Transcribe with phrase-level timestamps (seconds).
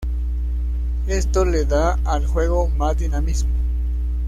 [1.05, 3.51] Esto le da al juego más dinamismo.